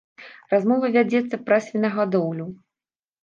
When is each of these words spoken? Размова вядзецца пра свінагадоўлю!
Размова 0.53 0.89
вядзецца 0.95 1.35
пра 1.49 1.59
свінагадоўлю! 1.67 2.47